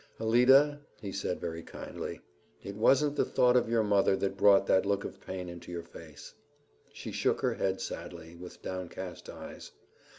[0.19, 2.21] "Alida," he said very kindly,
[2.63, 5.83] "it wasn't the thought of your mother that brought that look of pain into your
[5.83, 6.33] face."
[6.91, 9.73] She shook her head sadly, with downcast eyes.